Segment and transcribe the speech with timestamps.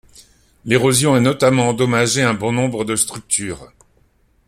[0.65, 3.71] L'érosion a notamment endommagé un bon nombre de structures.